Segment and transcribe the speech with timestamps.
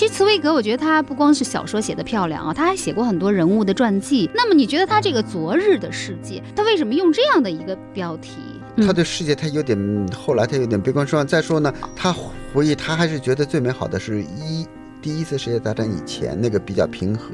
[0.00, 4.30] 其实茨威格，我觉得他不光是小说写的漂亮啊，他还写过很多人物的传记。
[4.34, 8.30] 那么你觉得他这个《昨日的世界》，他为什么用这样的一个标题？
[8.78, 9.78] 他对世界他有点，
[10.16, 11.26] 后来他有点悲观失望。
[11.26, 12.16] 再说呢，他
[12.54, 14.66] 回忆他还是觉得最美好的是一
[15.02, 17.28] 第一次世界大战以前那个比较平和，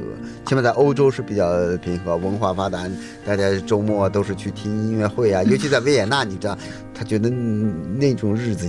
[0.44, 2.84] 起码在欧洲是比较平和，文化发达，
[3.24, 5.40] 大家周末都是去听音乐会啊。
[5.44, 6.58] 尤其在维也纳，你知道，
[6.92, 8.68] 他觉得那种日子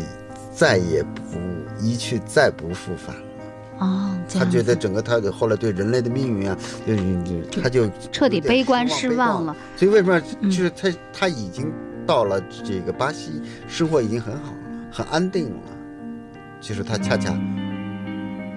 [0.53, 1.39] 再也不
[1.81, 3.15] 一去，再不复返。
[3.79, 9.55] 哦，他觉得整个他的后来对人类的命运啊，就他就彻底悲观失望了。
[9.75, 10.19] 所以为什么
[10.49, 11.71] 就是他他已经。
[12.07, 14.57] 到了这个巴西，生活已经很好了，
[14.89, 15.59] 很安定了。
[16.61, 17.37] 其实他恰恰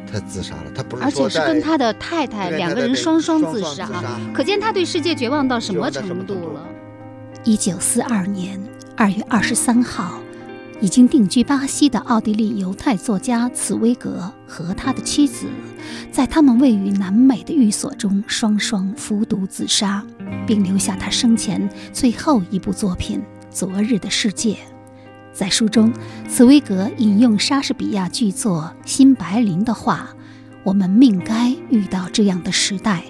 [0.07, 3.89] 他自杀了，他不是而且是跟他的太太两个人双双自杀，
[4.33, 6.65] 可见他对世界绝望到什么程度了。
[7.43, 8.57] 一九四二年
[8.97, 10.21] 二月二十三号，
[10.81, 15.47] 已经定居巴西的奥地利犹太作家茨威格和他的妻子，
[16.11, 20.03] 在他们位于南美的寓所中双双服毒自杀，
[20.47, 23.23] 并留下他生前最后一部作品。
[23.51, 24.57] 昨日的世界，
[25.33, 25.93] 在书中，
[26.29, 30.09] 茨威格引用莎士比亚剧作《新白林》的话
[30.63, 33.03] ：“我们命该遇到这样的时代”，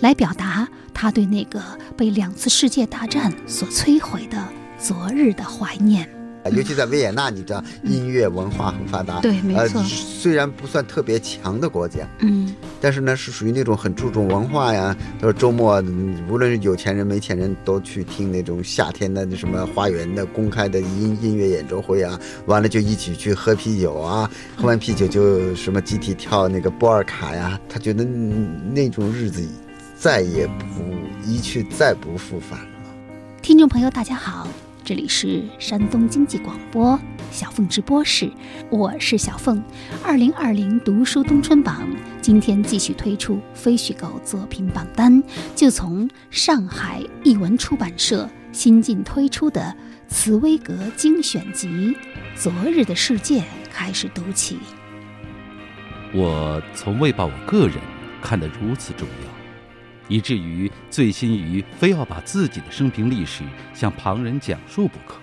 [0.00, 1.62] 来表达他对那个
[1.96, 4.36] 被两次世界大战所摧毁的
[4.78, 6.06] 昨日的怀念。
[6.50, 9.82] 尤其在维也纳，你知道音乐文化很发达，对，没错。
[9.84, 14.96] 虽然不算特别强的国家，嗯，但是呢，是属于那种很注重文化呀。
[15.18, 15.82] 他说周末，
[16.28, 22.18] 无论是有钱人、没钱人都去听那种夏天的那什么花园的公开的音音乐演奏会啊。
[22.46, 27.58] 完了就一起去喝啤酒啊，喝完啤酒就什么集体跳那个波尔卡呀。
[27.68, 29.42] 他觉得那种日子
[29.96, 32.66] 再也不一去，再不复返了。
[33.42, 34.46] 听众朋友，大家好。
[34.84, 38.30] 这里是山东经济广播小凤直播室，
[38.68, 39.64] 我是小凤。
[40.04, 41.88] 二零二零读书冬春榜
[42.20, 45.22] 今天继续推出非虚构作品榜单，
[45.56, 49.74] 就从上海译文出版社新近推出的
[50.06, 51.66] 茨威格精选集
[52.34, 53.40] 《昨日的世界》
[53.72, 54.58] 开始读起。
[56.12, 57.78] 我从未把我个人
[58.20, 59.33] 看得如此重要。
[60.08, 63.42] 以至于醉心于非要把自己的生平历史
[63.72, 65.16] 向旁人讲述不可。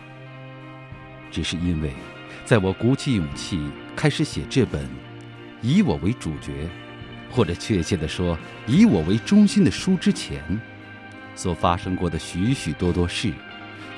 [1.30, 1.94] 只是因为，
[2.44, 3.60] 在我鼓起勇气
[3.96, 4.88] 开始写这本
[5.62, 6.68] 以我为主角，
[7.32, 8.38] 或者确切地说
[8.68, 10.42] 以我为中心的书之前，
[11.36, 13.32] 所发生过的许许多多事，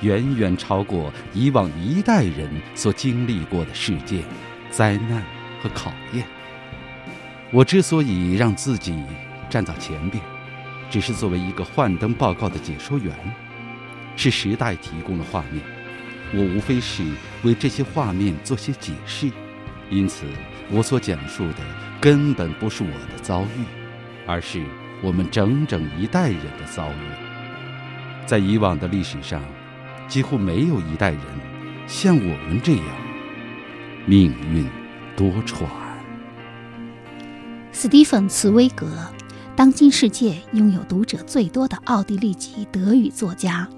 [0.02, 4.22] 远远超过以往一代人所经历过的事件、
[4.70, 5.24] 灾难
[5.60, 6.24] 和考验。
[7.50, 9.02] 我之所以让自己
[9.50, 10.22] 站到前边。
[10.94, 13.12] 只是作为一个幻灯报告的解说员，
[14.14, 15.60] 是时代提供的画面，
[16.32, 17.02] 我无非是
[17.42, 19.28] 为这些画面做些解释。
[19.90, 20.24] 因此，
[20.70, 21.56] 我所讲述的
[22.00, 23.64] 根本不是我的遭遇，
[24.24, 24.64] 而是
[25.02, 28.24] 我们整整一代人的遭遇。
[28.24, 29.42] 在以往的历史上，
[30.06, 31.20] 几乎没有一代人
[31.88, 32.86] 像我们这样
[34.06, 34.64] 命运
[35.16, 35.66] 多舛。
[37.72, 38.86] 斯蒂芬·茨威格。
[39.56, 43.68] 当今世界拥有读者最多的奥地利籍德语作家，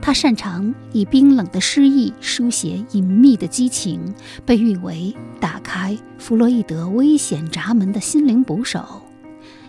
[0.00, 4.00] 他擅长以冰冷的诗意书写隐秘的激情，
[4.46, 9.02] 被誉为打开弗洛伊德危险闸门的心灵捕手。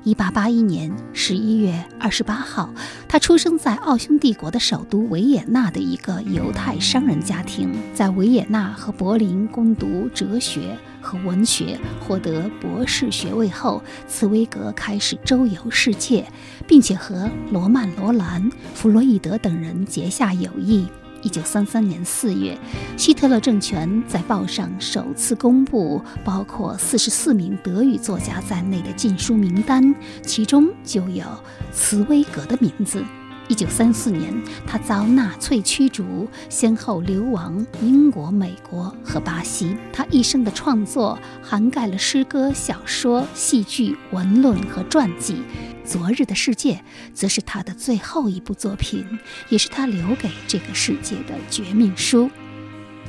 [0.06, 2.74] 一八八一年十一月二十八号，
[3.10, 7.70] 他出生在奥匈帝国的首都维也纳的一个犹太商人家庭。
[7.94, 10.78] 在维也纳和柏林攻读哲学
[11.08, 16.30] 和文学，获得博士学位后，茨威格开始周游世界，
[16.68, 20.86] 并且和罗曼·罗兰、弗洛伊德等人结下友谊。
[21.22, 22.58] 一九三三年四月，
[22.98, 31.24] 希特勒政权在报上首次公布包括四十四名德语作家在内的禁书名单，其中就有
[31.72, 33.02] 茨威格的名字。
[33.48, 34.34] 一九三四年，
[34.66, 39.78] 他遭纳粹驱逐，先后流亡英国、美国和巴西。
[39.94, 45.36] 他一生的创作涵盖了诗歌、小说、戏剧、文论和传记。
[45.90, 46.74] 《昨日的世界》
[47.14, 49.06] 则是他的最后一部作品，
[49.48, 52.30] 也是他留给这个世界的绝命书。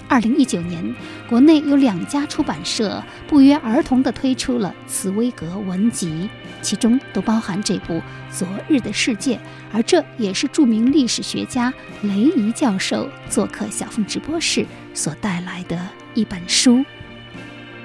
[0.09, 0.95] 二零一九年，
[1.29, 6.29] 国内有两家出版社不约而同地推出了茨威格文集，
[6.63, 7.95] 其中都包含这部
[8.31, 9.37] 《昨日的世界》，
[9.71, 11.73] 而这也是著名历史学家
[12.03, 14.65] 雷伊教授做客小凤直播室
[14.95, 15.79] 所带来的
[16.15, 16.83] 一本书。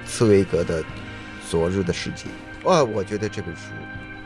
[0.06, 0.82] 茨威格的
[1.50, 2.24] 《昨日的世界》，
[2.66, 3.62] 哇，我觉得这本书。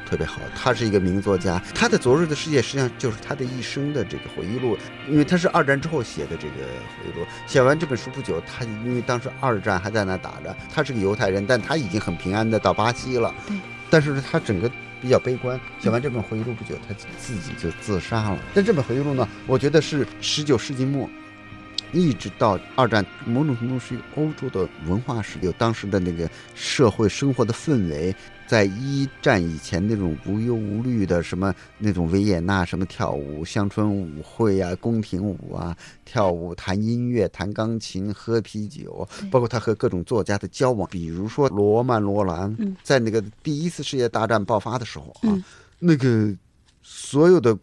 [0.08, 0.40] 特别好。
[0.56, 4.76] 他是一个名作家，他的《昨日的世界》实际上就是他的一生的这个回忆录，
[5.08, 7.26] 因为他是二战之后写的这个回忆录。
[7.46, 13.34] 写完这本书不久，他因为当时二战还在那打着，他是个犹太人，但他已经很平安的到巴西了。
[13.46, 13.56] 对，
[13.90, 14.70] 但是他整个。
[15.00, 18.38] 比较悲观，写完这本回忆录不久，他自己就自杀了。
[18.52, 21.08] 但这本回忆录呢，我觉得是十九世纪末，
[21.92, 28.12] 一直到二战，某种程度是欧洲的文化史，有当时的那个社会生活的氛围。
[28.48, 45.44] 在一战以前那种无忧无虑的什么那种维也纳什么跳舞乡村舞会啊宫廷舞啊跳舞弹音乐弹钢琴喝啤酒，包括他和各种作家的交往，比如说罗曼罗兰，在那个第一次世界大战爆发的时候啊，
[45.78, 46.34] 那个
[46.82, 47.54] 所有的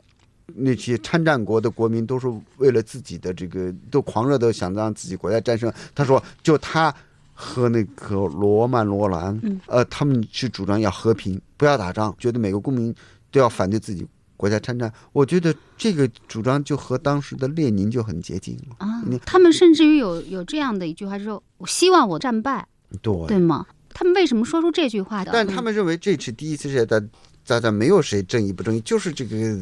[0.54, 5.74] 那些参战国的国民都是为了自己的这个都狂热的想让自己国家战胜。
[5.96, 6.94] 他说，就他。
[7.38, 12.96] 和那个罗曼·罗兰，呃，他们是主张要和平，不要打仗，觉得每个公民
[13.30, 14.92] 都要反对自己国家参战。
[15.12, 19.04] 我觉得这个主张就和当时的列宁就很接近啊。
[19.26, 22.66] 他们甚至于有有这样的一句话，说：“我希望我战败。”
[23.02, 23.66] 对对吗？
[23.94, 25.32] 他们为什么说出这句话的？
[25.34, 27.02] 但他们认为这次第一次世界
[27.46, 29.60] 大战没有谁正义不正义，就是这个。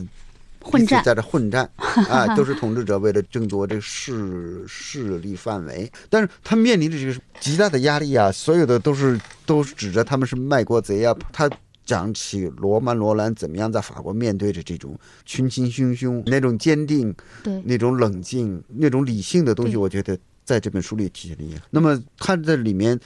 [0.63, 1.69] 混战在这混战
[2.09, 11.15] 啊，都是统治者为了争夺这个势势力范围，但是他面临着这个极大的压力啊，所有的都是都指着他们是卖国贼啊。
[11.31, 11.49] 他
[11.85, 17.13] 讲起罗曼·罗兰怎么样在法国面对着这种群情汹汹那种坚定，
[17.43, 21.61] 对那种冷静、那种理性的东西，我觉得在这本书里体现的也。
[21.69, 22.99] 那么他在里面。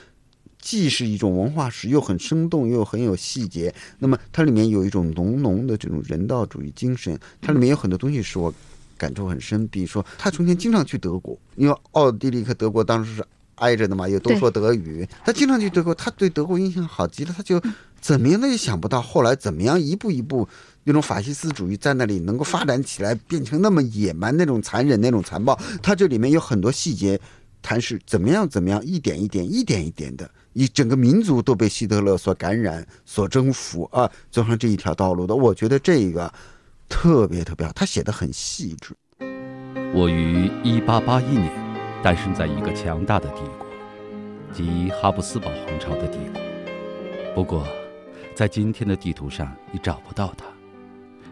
[0.60, 3.72] 既是一种文化史，又很生动，又很有细节。
[3.98, 7.18] 那么它里面有一种浓浓的这种人道主义精神。
[7.40, 8.52] 它里面有很多东西使我
[8.96, 9.66] 感触很深。
[9.68, 13.24] 比如说，他从前经常去德国，因为奥地利和德国当时是
[13.56, 15.08] 挨着的嘛，又都说德语。
[15.24, 17.34] 他经常去德国，他对德国印象好极了。
[17.36, 17.60] 他就
[18.00, 20.48] 怎么样也想不到，后来怎么样一步一步，
[20.84, 25.58] 那种法西斯主义在那里能够发展起来，变成那么野蛮、那种残忍、那种残暴。
[25.82, 27.18] 他这里面有很多细节，
[27.62, 30.28] 谈是怎么样、怎么样，一点一点、一点一点的。
[30.58, 36.34] 一整个民族都被希特勒所感染、所征服啊，走上这一条道路的，我觉得这个
[36.88, 38.92] 特别特别好，他写的很细致。
[39.94, 41.48] 我于一八八一年
[42.02, 43.66] 诞生在一个强大的帝国，
[44.52, 46.42] 即哈布斯堡皇朝的帝国。
[47.36, 47.64] 不过，
[48.34, 50.44] 在今天的地图上你找不到它，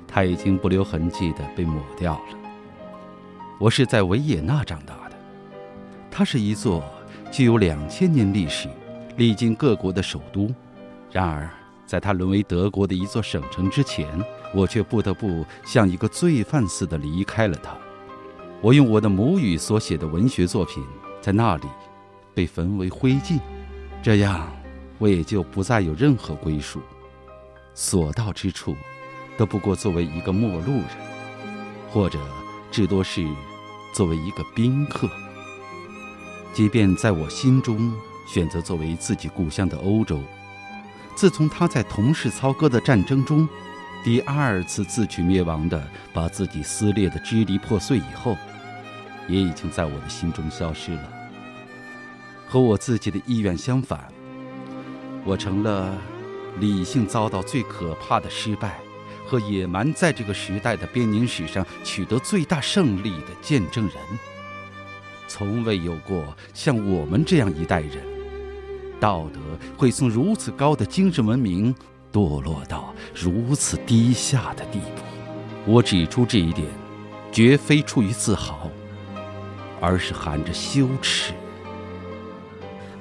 [0.06, 2.38] 它已经不留痕迹地被抹掉了。
[3.58, 5.16] 我是在维也纳长大的，
[6.12, 6.84] 它是一座
[7.32, 8.68] 具有两千年历史。
[9.16, 10.54] 历经各国的首都，
[11.10, 11.48] 然而，
[11.86, 14.06] 在它沦为德国的一座省城之前，
[14.54, 17.74] 我却不得不像一个罪犯似的离开了它。
[18.60, 20.84] 我用我的母语所写的文学作品，
[21.22, 21.66] 在那里
[22.34, 23.40] 被焚为灰烬，
[24.02, 24.52] 这样，
[24.98, 26.82] 我也就不再有任何归属，
[27.72, 28.76] 所到之处，
[29.38, 30.84] 都不过作为一个陌路人，
[31.90, 32.18] 或者
[32.70, 33.26] 至多是
[33.94, 35.08] 作为一个宾客。
[36.52, 37.94] 即便在我心中。
[38.26, 40.20] 选择作为自己故乡的欧洲，
[41.14, 43.48] 自从他在同室操戈的战争中，
[44.04, 48.36] 第二次自取灭亡的把自己撕裂的支离破碎以后，
[49.28, 51.12] 也已经在我的心中消失了。
[52.48, 54.06] 和我自己的意愿相反，
[55.24, 55.96] 我成了
[56.60, 58.78] 理性遭到最可怕的失败
[59.26, 63.96] 和野蛮在这个时代的编年史上取得最大胜利的见证人。
[65.26, 68.15] 从未有过像我们这样一代人。
[69.00, 69.40] 道德
[69.76, 71.74] 会从如此高的精神文明
[72.12, 75.02] 堕落到如此低下的地步。
[75.66, 76.66] 我指出这一点，
[77.32, 78.70] 绝非出于自豪，
[79.80, 81.32] 而是含着羞耻。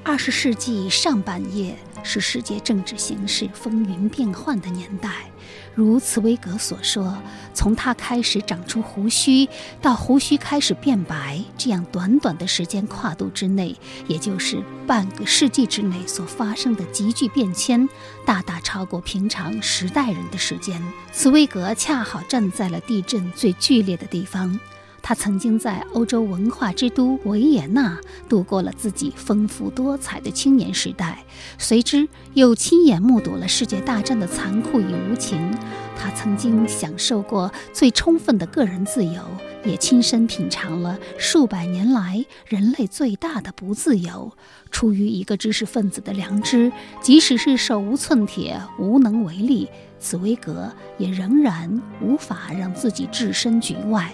[0.03, 5.31] 二十世纪上半叶是世界政治形势风云变幻的年代。
[5.75, 7.15] 如茨威格所说，
[7.53, 9.48] 从他开始长出胡须
[9.82, 13.75] 到胡须开始变白，这样短短的时间跨度之内，
[14.08, 17.88] 也就是半个世纪之内所发生的急剧变迁，
[18.25, 20.82] 大大超过平常十代人的时间。
[21.12, 24.58] 茨威格恰好站在了地震最剧烈的地方。
[25.07, 27.95] 他曾经在欧洲文化之都维也纳
[28.27, 31.24] 度过了自己丰富多彩的青年时代，
[31.59, 35.55] 随之又亲眼目睹了世界大战的残酷与无情。
[35.95, 39.21] 他曾经享受过最充分的个人自由，
[39.63, 44.31] 也亲身品尝了数百年来人类最大的不自由。
[44.71, 49.69] 出于一个知识分子的良知，即使是手无寸铁、无能为力，
[50.00, 54.12] 茨威格也仍然无法让自己置身局外。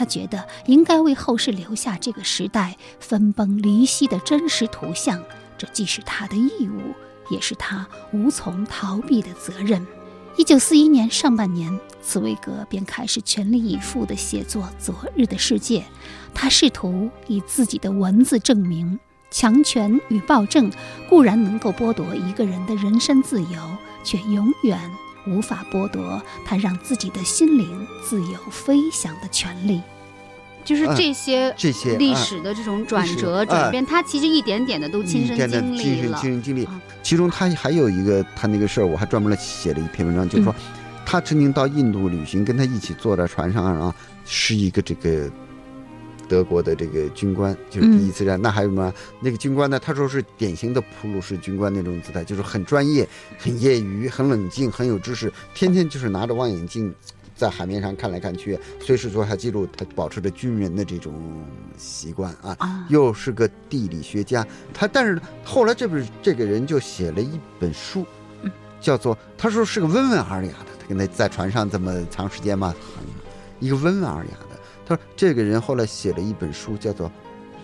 [0.00, 5.22] 他觉得应该为后世留下这个时代分崩离析的真实图像，
[5.58, 6.94] 这既是他的义务，
[7.28, 9.86] 也是他无从逃避的责任。
[10.38, 15.80] 一九四一年上半年，茨威格便开始全力以赴地写作《昨日的世界》。
[16.32, 18.98] 他试图以自己的文字证明，
[19.30, 20.72] 强权与暴政
[21.10, 24.80] 固然能够剥夺一个人的人身自由，却永远
[25.26, 29.80] 无法剥夺他让自己的心灵自由飞翔的权利。
[30.64, 36.18] 就是这些这些历哎史的这种转折、转变，他其实一点点的都亲身经亲身历了。
[36.20, 36.80] 亲身经历啊。
[37.02, 40.54] 其中他还有一个他那个事儿，我还专门来写了一篇文章，就是说
[41.06, 45.30] 他曾经到印度旅行，跟他一起坐在船上啊，是一个这个。
[46.30, 48.94] 德国的这个军官就是第一次战，那还有什么？
[49.18, 49.80] 那个军官呢？
[49.80, 53.06] 他说是典型的普鲁士军官那种姿态，就是很专业、
[53.36, 56.94] 很业余、很冷静、很有知识，天天就是拿着望远镜
[57.34, 61.12] 在海面上看来看去，随时做下记录，他保持着军人的这种
[61.76, 62.54] 习惯啊。
[62.60, 68.06] 啊，又是个地理学家，他但是后来这不是这个人就写了一本书，
[68.44, 72.72] 嗯叫做他说是个温文尔雅的，他跟他在船上这么长时间嘛，
[73.58, 74.49] 一个温文尔雅的。
[74.90, 77.06] 他说这个人后来写了一本书，叫做《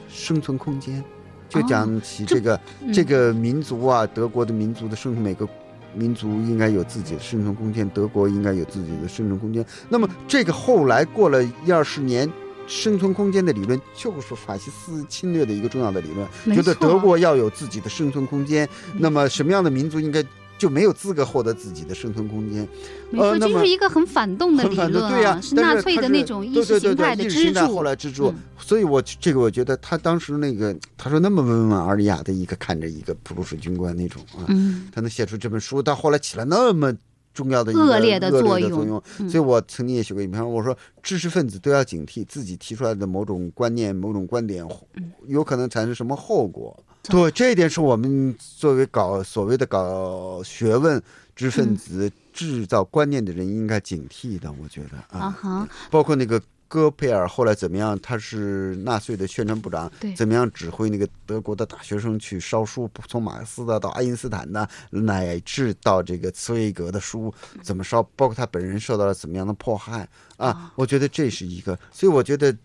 [0.08, 1.02] 生存空间》，
[1.48, 5.48] 就讲起这个、嗯这个民族啊，德国的民族的生存，每个
[5.92, 9.66] 民族应该有自己的生存空间，德国应该有自己的生存空间。
[9.88, 12.30] 那么这个后来过了一二十年。
[12.68, 18.68] 生存空间的理论就是法西斯侵略的一个重要的理论，觉得德国要有自己的生存空间。
[18.98, 20.20] 那么什么样的民族应该
[20.58, 22.66] 就没有资格获得自己的生存空间？
[23.10, 27.82] 没错，呃这是一个很反动的理论反对啊，是纳粹的那种意识形态的支柱。
[27.82, 36.92] 来支柱，嗯所以我这个我觉得他当时那个他说那么温文尔雅的一个看着一个普鲁士军官那种啊，嗯，他能写出这本书，到后来起了那么
[37.32, 39.02] 重要的一个恶劣的恶作用劣的作用。
[39.18, 46.82] 嗯所以我曾经也写过一篇，我说知识分子都要警惕自己提出来的某种观念、某种观点，嗯有可能产生什么后果。
[47.08, 51.00] 对，这一点是我们作为搞所谓的搞学问
[51.34, 54.52] 知识嗯分子、制造观念的人应该警惕的。
[54.60, 57.98] 我觉得啊哈，包括那个戈培尔后来怎么样？
[58.00, 62.90] 他是纳粹的宣传部长，怎么样指挥那个德国的大学生去烧书？
[63.08, 67.32] 从马克思的到爱因斯坦的，乃至到这个茨威格的书
[67.62, 68.02] 怎么烧？
[68.16, 70.08] 包括他本人受到了怎么样的迫害
[70.38, 70.72] 啊？
[70.74, 72.56] 我觉得这是一个，所以我觉得。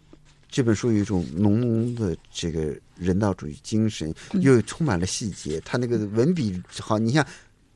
[0.51, 5.61] 这本书有一种浓浓的这个人道主义精神，又充满了细节。
[5.63, 7.25] 他那个文笔好，你像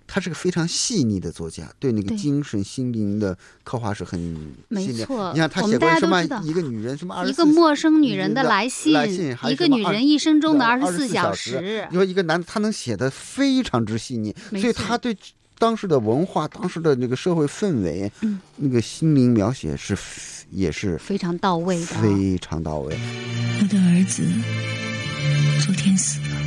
[0.05, 4.99] 他是个非常细腻的作家，对那个精神心灵的刻画是很细腻。
[4.99, 11.95] 没错你看他写过什么一个女人什么二一个陌生女人的来信，来信，一个女人一生中的二二十四小时你。
[11.95, 15.17] 说一个男的，他能写的非常之细腻，所以他对
[15.57, 19.95] 当时的文化、当时的那个社会氛围，嗯那个心灵描写是
[20.51, 22.97] 也是非常到位的啊，非常到位。
[23.61, 24.27] 我的儿子
[25.65, 26.37] 昨天死了，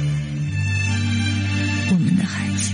[1.90, 2.72] 我们的孩子。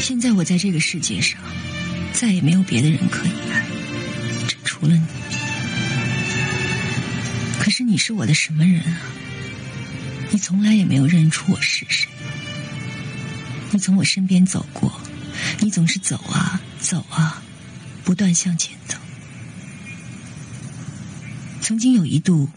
[0.00, 1.40] 现在我在这个世界上，
[2.12, 3.64] 再也没有别的人可以爱，
[4.48, 5.06] 只除了你。
[7.58, 9.00] 可是你是我的什么人啊？
[10.30, 12.08] 你从来也没有认出我是谁。
[13.72, 14.92] 你从我身边走过，
[15.60, 17.42] 你总是走啊走啊，
[18.10, 18.98] 不断向前走。
[21.62, 22.50] 曾经有一度，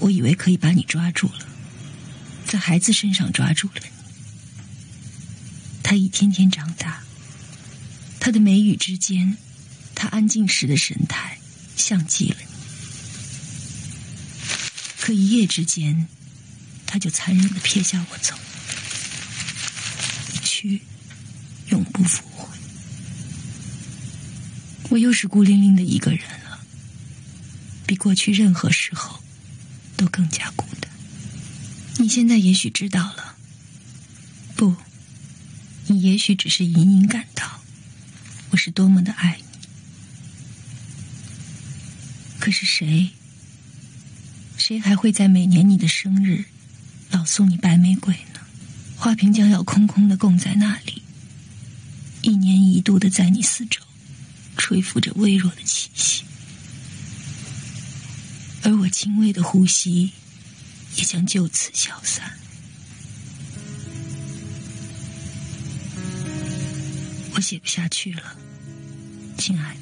[0.00, 1.46] 我以为可以把你抓住了，
[2.44, 3.86] 在孩子身上抓住了你。
[5.82, 7.02] 他一天天长大，
[8.20, 9.38] 他的眉宇之间，
[9.94, 11.38] 他安静时的神态，
[11.74, 12.46] 像极了你。
[15.00, 16.06] 可一夜之间，
[16.86, 18.34] 他就残忍的撇下我走，
[20.34, 20.82] 一去
[21.70, 22.22] 永不复。
[24.92, 26.60] 我又是孤零零的一个人了。
[27.86, 29.20] 比过去任何时候
[29.96, 30.90] 都更加孤单。
[31.96, 33.36] 你现在也许知道了，
[34.54, 34.76] 不，
[35.86, 37.62] 你也许只是隐隐感到
[38.50, 39.44] 我是多么的爱你。
[42.38, 43.08] 可是谁，
[44.58, 46.44] 谁还会在每年你的生日
[47.10, 48.40] 老送你白玫瑰呢？
[48.96, 51.00] 花瓶将要空空的供在那里，
[52.20, 53.80] 一年一度的在你四周
[54.62, 56.22] 吹拂着微弱的气息。
[58.62, 60.12] 而我轻微的呼吸
[60.94, 62.38] 也将就此消散。
[67.34, 68.36] 我写不下去了，
[69.36, 69.76] 亲爱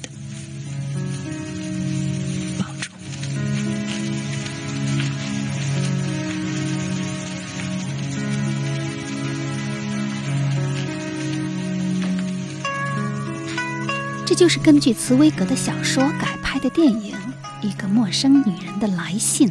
[14.41, 17.15] 就是根据茨威格的小说改拍的电影
[17.61, 19.47] 《一个陌生女人的来信》，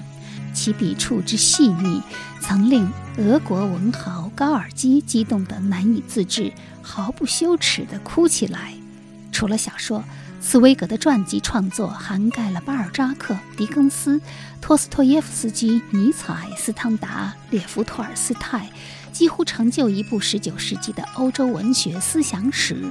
[0.53, 2.03] 其笔触之细腻，
[2.41, 8.75] 曾令俄国文豪高尔基激动得难以自制，毫不羞耻地哭起来。
[9.31, 10.03] 除了小说，
[10.41, 14.21] 茨威格的传记创作涵盖了巴尔扎克、狄更斯、
[14.61, 18.69] 托斯托耶夫斯基、尼采、斯汤达、列夫·托尔斯泰，
[19.13, 22.85] 几乎成就一部19世纪的欧洲文学思想史。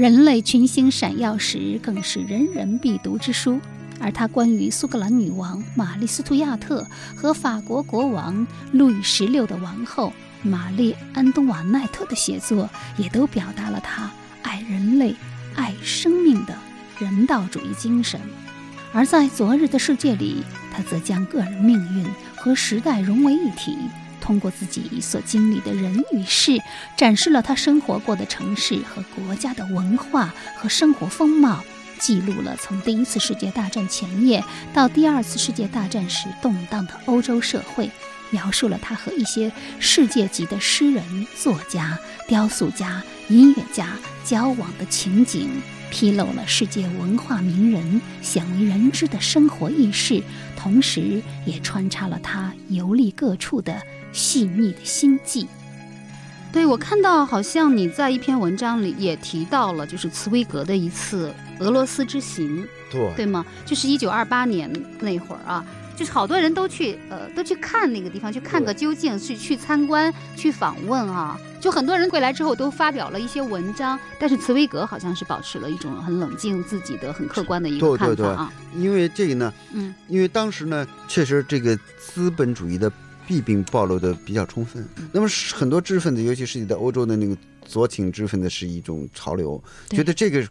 [0.00, 3.60] 人类群星闪耀时，更是人人必读之书。
[4.00, 10.10] 而他关于苏格兰女王玛丽·斯图亚特和法国国王路易十六的王后
[10.42, 15.14] 玛丽·安东瓦奈特的写作，也都表达了他爱人类、
[15.54, 16.56] 爱生命的
[16.98, 18.18] 人道主义精神。
[18.94, 20.42] 而在昨日的世界里，
[20.72, 23.76] 他则将个人命运和时代融为一体，
[24.20, 26.60] 通过自己所经历的人与事，
[26.96, 31.64] 展示了他生活过的城市和国家的文化和生活风貌。
[31.98, 37.90] 记录了从第一次世界大战前夜到第二次世界大战时动荡的欧洲社会，
[38.30, 41.04] 描述了他和一些世界级的诗人、
[41.36, 45.50] 作家、雕塑家、音乐家交往的情景，
[45.90, 50.22] 披露了世界文化名人鲜为人知的生活轶事，
[50.56, 53.78] 同时也穿插了他游历各处的
[54.12, 55.46] 细腻的心计。
[56.52, 63.46] 对，我看到好像你在一篇文章里也提到了，就是茨威格的一次俄罗斯之行，对对吗？
[63.64, 65.64] 就是一九二八年那会儿啊，
[65.94, 71.38] 就是好多人都去呃都去看那个地方，去看个究竟，去去参观、去访问啊。
[71.60, 78.52] 就很多人归来之后都发表了一些文章，但是茨威格好像是保持了一种很冷静、自己的很客观的一个看法啊。
[78.74, 82.90] 因为这个呢，嗯，因为当时呢，确实这个资本主义的。
[83.30, 90.44] 弊病暴露的比较充分，那么很多知识分子，尤其是你在欧洲的那个左倾知识分子，是一种潮流，觉得这个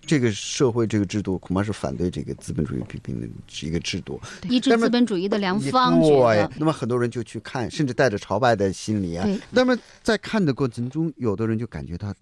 [0.00, 6.00] 这个社会这个制度恐怕是反对这个资本主义弊病的是一个制度，抑制资本主义的良方。
[6.00, 9.28] 对，那么很多人就去看，甚至带着朝拜的心理啊。
[9.50, 12.14] 那么在看的过程中，有的人就感觉到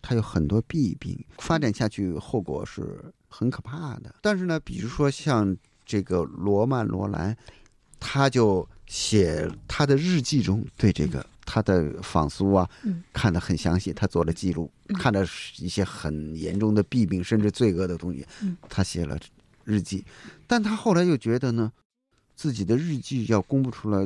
[0.00, 4.14] 它有很多弊病，发展下去后果是很可怕的。
[4.22, 7.36] 但是呢，比如说像这个罗曼·罗兰，
[8.00, 8.66] 他就。
[8.90, 12.68] 写他的日记中对这个他的访苏啊，
[13.12, 13.92] 看得很详细。
[13.92, 15.20] 他做了记录，看到
[15.58, 18.26] 一些很严重的弊病甚至罪恶的东西，
[18.68, 19.16] 他写了
[19.62, 20.04] 日记。
[20.48, 21.70] 但他后来又觉得呢，
[22.34, 24.00] 自己的日记要公布出来，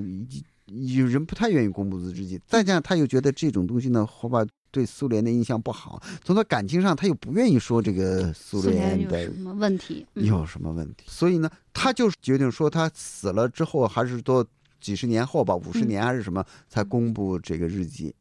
[0.67, 2.41] 有人不太愿意公布自己日记。
[2.47, 6.03] 再加上他又觉得这种东西呢，好把对苏联的印象不好。
[6.25, 11.05] 从他感情上，他又不愿意说这个苏联的什么问题，有什么问题。
[11.07, 14.45] 所以呢，他就决定说，他死了之后还是多。
[14.81, 18.15] 几十年后吧，五十年还是什么才公布这个日记？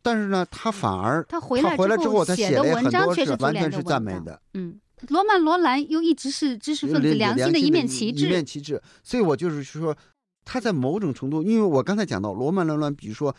[0.00, 4.40] 但是呢，他反而他回来之后，他写的文章却是完全是赞美的。
[4.54, 8.80] 嗯，罗曼·罗兰又一直是知识分子良心的一面旗帜，一面旗帜。
[9.02, 9.94] 所以我就是说，
[10.42, 13.36] 他在某种程度，因为我刚才讲到罗曼·罗兰，比如说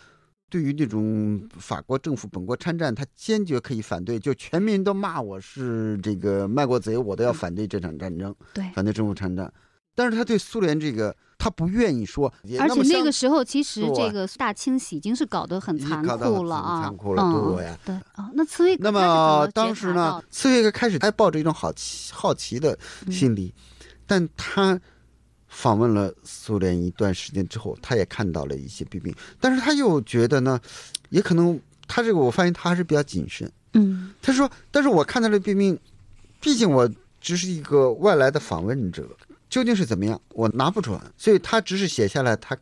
[0.49, 9.51] 对于那种法国政府本国参战，他坚决可以反对，就全民都骂我是这个卖国贼，我都要反对这场战争，对，反对政府参战。
[9.95, 11.15] 但是他对苏联这个。
[11.39, 18.31] 他不愿意说，而且那个时候其实这个大清洗已经是搞得很残酷了啊，残酷了，对呀，对啊。
[18.33, 22.75] 那茨威格那么当时呢，茨威格开始还抱着一种好奇好奇的
[23.11, 23.53] 心理，
[24.07, 24.81] 但他
[25.47, 30.59] 访问了苏联一段时间之后，他也看到了一些弊病，但是他又觉得呢，
[31.09, 35.79] 也可能他这个我发现他还是比较谨慎，嗯，他说，但是我看到了弊病，
[36.39, 39.07] 毕竟我只是一个外来的访问者。
[39.49, 40.21] 究竟是怎么样？
[40.33, 42.55] 我拿不准，所以他只是写下来他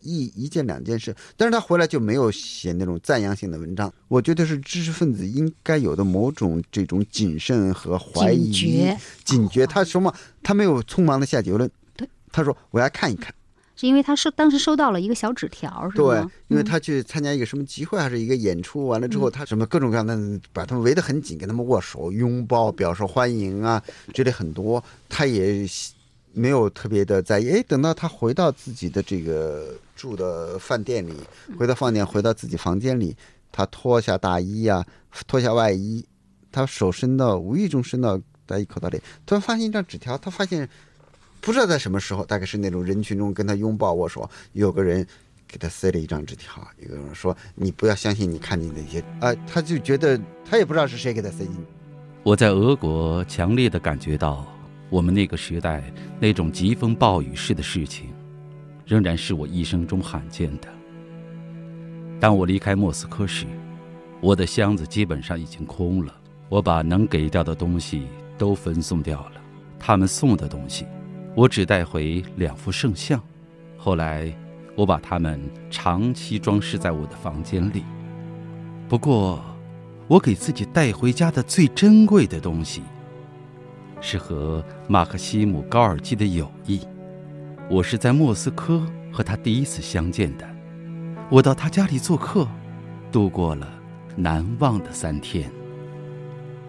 [0.00, 3.92] 一一件两件事，但是他回来就没有写那种赞扬性的文章。
[4.08, 8.98] 我觉得是知识分子应该有的某种这种谨慎和怀疑、警觉。
[9.26, 10.12] 警觉，他什么？
[10.42, 11.70] 他没有匆忙的下结论。
[12.32, 13.32] 对，他说我要看一看，
[13.76, 16.04] 是因为他收当时收到了一个小纸条，是吗？
[16.04, 20.18] 对，因为他去参加一个什么集会还是一个演出，完了之后他什么各种各样的
[20.52, 23.82] 把他们围得很紧，跟他们握手、拥抱、表示欢迎啊，
[24.14, 25.68] 这里很多，他也。
[26.34, 31.12] 没有特别的在意，哎，等到他回到自己的这个住的饭店里，
[31.58, 33.14] 回到饭店，回到自己房间里，
[33.52, 34.82] 他脱下大衣啊，
[35.26, 36.02] 脱下外衣，
[36.50, 40.66] 他手伸到无意中伸到在一口袋里，突然发现一张纸条，他发现
[41.42, 45.06] 不知道在什么时候，大概是那种人群中跟他拥抱握手，有个人
[45.46, 51.56] 给他塞了一张纸条，有个人说：“你不要相信你看见那些啊。”他就觉得他也不知道是谁给他塞进。
[52.22, 54.46] 我在俄国强烈的感觉到。
[54.88, 55.82] 我们那个时代
[56.20, 58.12] 那种疾风暴雨式的事情，
[58.84, 60.68] 仍然是我一生中罕见的。
[62.20, 63.46] 当我离开莫斯科时，
[64.20, 66.14] 我的箱子基本上已经空了。
[66.50, 69.40] 我把能给掉的东西都分送掉了。
[69.78, 70.84] 他们送的东西，
[71.34, 73.20] 我只带回两幅圣像。
[73.76, 74.32] 后来，
[74.76, 75.40] 我把它们
[75.70, 77.84] 长期装饰在我的房间里。
[78.88, 79.42] 不过，
[80.08, 82.82] 我给自己带回家的最珍贵的东西，
[84.00, 86.80] 是和马克西姆·高尔基的友谊。
[87.70, 90.46] 我是在莫斯科和他第一次相见的。
[91.30, 92.46] 我到他家里做客，
[93.10, 93.66] 度过了
[94.16, 95.50] 难忘的三天。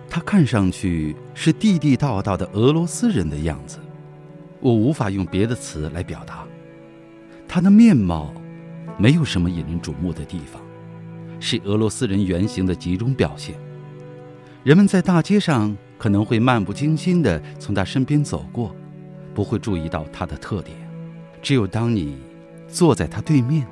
[0.10, 3.80] 他看上去是地地道道的俄罗斯人的样子，
[4.64, 6.46] 我无法用别的词来表达。
[7.46, 8.34] 他的面貌
[8.98, 10.62] 没有什么引人瞩目的地方，
[11.38, 13.56] 是俄罗斯人原型的集中表现。
[14.64, 18.74] 人们在大街上可能会漫不经心地从他身边走过，
[19.34, 20.78] 不会注意到他的特点。
[21.42, 22.18] 只有当你
[22.70, 23.68] 坐在他对面，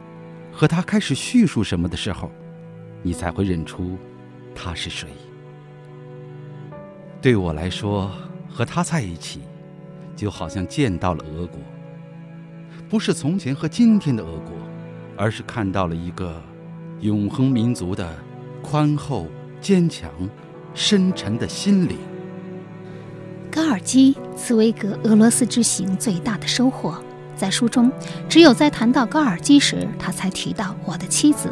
[0.52, 2.30] 和他开始叙述什么的时候，
[3.02, 3.98] 你才会认出
[4.54, 5.08] 他是谁。
[7.22, 8.12] 对我来说，
[8.50, 9.40] 和他在一起，
[10.16, 11.60] 就好像见到了俄国，
[12.90, 14.54] 不是从前和今天的俄国，
[15.18, 16.42] 而是看到了一个
[17.00, 18.16] 永恒民族的
[18.62, 19.28] 宽厚、
[19.60, 20.12] 坚强、
[20.74, 21.98] 深沉的心灵。
[23.52, 27.04] 高尔基，茨威格俄罗斯之行最大的收获。
[27.42, 27.92] 在书中，
[28.30, 31.50] 只有在谈到高尔基时，他才提到我的妻子；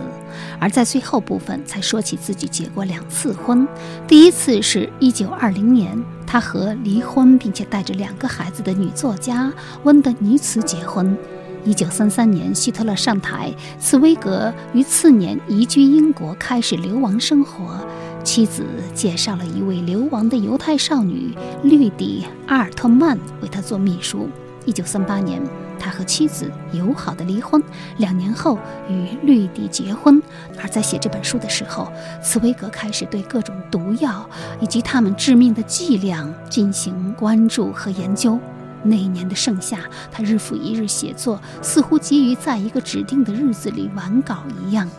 [0.60, 3.67] 而在最后部分，才说起自己结过两次婚。
[4.08, 11.17] 第一次是一九二零年，他和离婚并且带着两个孩子的女作家温德尼茨结婚。
[11.65, 17.84] 一九三三年，希特勒上台，茨威格于次年移居英国，开始流亡生活。
[18.23, 24.30] 妻子介绍了一位流亡的犹太少女绿迪·阿尔特曼为他做秘书。
[24.65, 25.41] 一九三八年。
[25.80, 27.63] 他和妻子友好的离婚，
[27.98, 30.22] 两年后与绿地结婚。
[30.62, 38.38] 而在写这本书的时候，茨威格开始对各种毒药以及它们致命的剂量进行关注和研究。
[38.84, 39.80] 那一年的盛夏，
[40.12, 44.89] 他日复一日写作，似乎急于在一个指定的日子里完稿一样。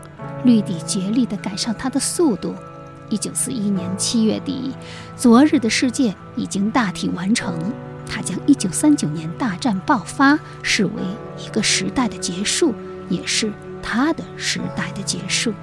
[0.45, 2.55] 绿地竭力地赶上他的速度。
[3.09, 4.75] 一九四一年七月底，
[5.21, 7.55] 《昨日的世界》已经大体完成。
[8.11, 10.93] 他将一九三九年大战爆发视为
[11.39, 12.75] 一个时代的结束，
[13.09, 15.55] 也是他的时代的结束。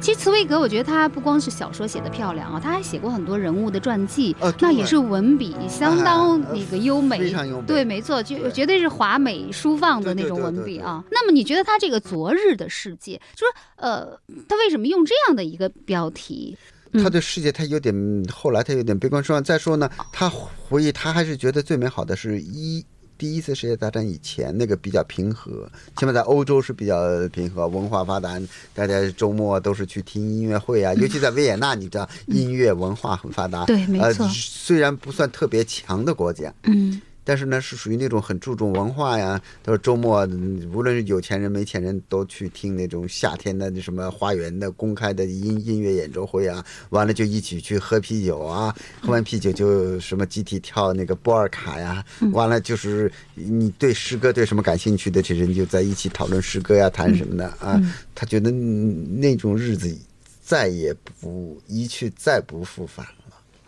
[0.00, 11.02] 其实茨威格，我觉得他不光是小说写的漂亮啊，他还写过很多人物的传记，呃那也是文笔相当那个优美，非常优美对，没错，就绝对是华美舒放的那种文笔啊。
[11.10, 16.56] 那么你觉得他这个《昨日的世界》，就是呃，他为什么用这样的一个标题？
[16.94, 17.94] 他对世界他有点，
[18.32, 19.42] 后来他有点悲观失望。
[19.42, 22.84] 再说呢，他回忆他还是觉得最美好的是一
[23.16, 26.96] 第一次世界大战以前那个比较平和，起码在欧洲是比较
[27.32, 28.40] 平和，文化发达，
[28.72, 33.64] 大家周末都是去听音乐会啊，尤其在维也纳，你知道音乐文化很发达。
[33.64, 39.38] 对没错呃，虽然不算特别强的国家，嗯，但是呢，是属于那种很注重文化呀。
[39.62, 46.64] 他说周末，嗯无论是有钱人没钱人都去听那种夏天的那什么花园的公开的音音乐演奏会啊。
[46.88, 52.02] 完了就一起去喝啤酒啊，喝完啤酒就什么集体跳那个波尔卡呀。
[52.32, 57.78] 完了就是你对诗歌对什么感兴趣的这人就在一起讨论诗歌呀，谈什么的啊。
[58.14, 59.94] 他觉得嗯那种日子
[60.40, 63.12] 再也不一去，再不复返了。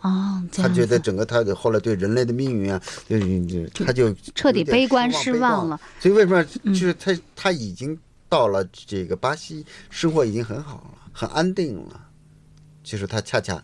[0.01, 5.79] 哦，他觉得整个他的后来对人类的命运啊，就就他就彻底悲观失失望了。
[5.99, 12.07] 所以为什么就是他他已经到了这个巴西，生活已经很好了，很安定了，
[12.83, 13.63] 就是他恰恰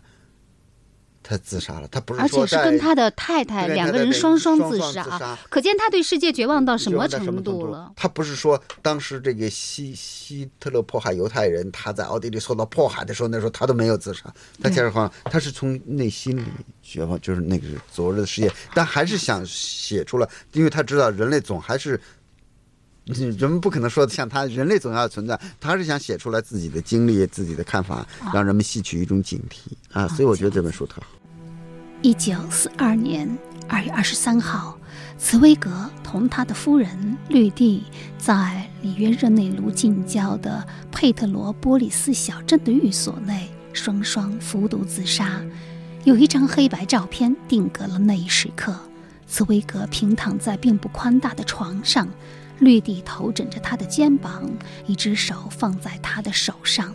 [1.28, 7.92] 他自杀了，他不是而且是说跟他的太太两个人双双自杀可见他对世界绝望到什么程度度了？
[7.94, 14.22] 他不是说当时这个希希特勒迫害犹太人，他在奥地利受到迫害的时候，那时候他都没有自杀。
[14.62, 16.44] 他对其实好像他是从内心里
[16.82, 22.00] 绝望，就是那个是昨日的世界，但还是想写出来，因为他知道人类总还是。
[23.10, 30.06] 嗯人们不可能说像他，人类总要存在，他是想写出来自己的经历、自己的看法，让人们吸取一种警惕啊。
[30.08, 31.06] 所以我觉得这本书特好。
[32.00, 33.28] 一九四二年
[33.66, 34.78] 二月二十三号，
[35.18, 37.82] 茨威格同他的夫人绿地
[38.16, 45.42] 在里约热内卢近郊的佩特罗波利斯小镇的寓所内双双服毒自杀。
[46.04, 48.76] 有一张黑白照片定格了那一时刻。
[49.26, 52.08] 茨威格平躺在并不宽大的床上，
[52.60, 54.48] 绿地头枕着他的肩膀，
[54.86, 56.94] 一只手放在他的手上。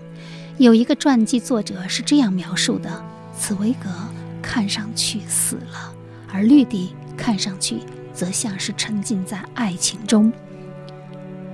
[0.58, 3.04] 有一个传记作者是这样描述的：
[3.38, 3.90] 茨威格
[4.44, 5.92] 看上去死了，
[6.32, 7.80] 而绿地看上去
[8.14, 10.32] 则像是沉浸在爱情中。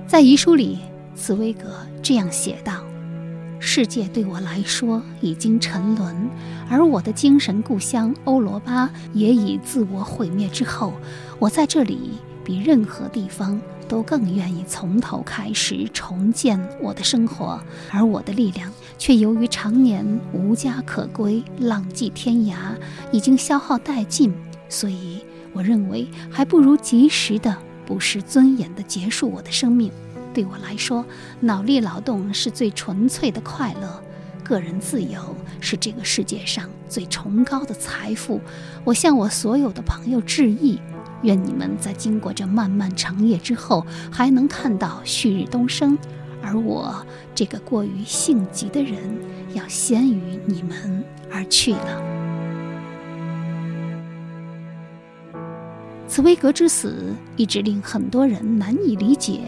[0.06, 0.80] 在遗书里，
[1.14, 2.84] 茨威格这样写道
[3.60, 6.28] ：“世界对我来说已经沉沦，
[6.68, 10.92] 而我的精神故乡欧罗巴也已自我毁灭之后，
[11.38, 22.54] 我在这里比任何地方都更愿意从头开始重建我的生活，而我的力量却由于常年无家可归、浪迹天涯，
[23.10, 24.30] 已经消耗殆尽。
[24.68, 25.20] 所以，
[25.54, 29.90] 我认为还不如及时的、不失尊严的结束我的生命。
[30.34, 31.02] 对我来说，
[31.40, 34.04] 脑力劳动是最纯粹的快乐，
[34.44, 38.38] 个人自由是这个世界上最崇高的财富。
[38.84, 40.78] 我向我所有的朋友致意。
[41.22, 45.98] 愿你们在经过这漫漫长夜之后，还能看到旭日东升，
[46.42, 48.98] 而我这个过于性急的人，
[49.54, 52.02] 要先于你们而去了。
[56.08, 59.42] 茨威格之死一直令很多人难以理解，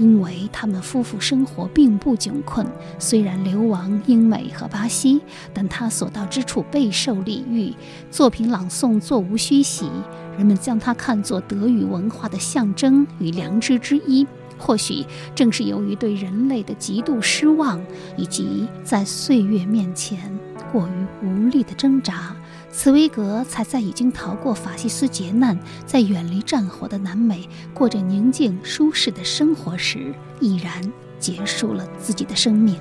[0.00, 2.66] 因为他们夫妇生活并不窘困，
[2.98, 5.20] 虽然流亡英美和巴西，
[5.54, 7.72] 但他所到之处备受礼遇，
[8.10, 9.88] 作品朗诵座无虚席。
[10.36, 14.26] 人们将它看作德语文化的象征与良知之一。
[14.58, 17.80] 或许正是由于对人类的极度失望，
[18.16, 20.36] 以及在岁月面前
[20.72, 22.34] 过于无力的挣扎，
[22.70, 32.76] 茨威格才在已经逃过法西斯劫难，在远离战火的南美过着宁静舒适的生活时，毅然结束了自己的生命。